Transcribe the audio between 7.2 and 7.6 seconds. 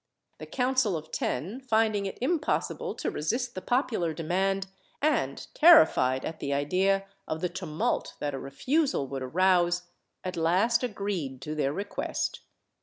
of the